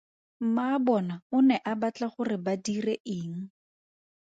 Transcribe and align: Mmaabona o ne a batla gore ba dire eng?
Mmaabona 0.45 1.15
o 1.35 1.37
ne 1.51 1.57
a 1.71 1.73
batla 1.83 2.07
gore 2.15 2.37
ba 2.47 2.53
dire 2.65 2.95
eng? 3.17 3.37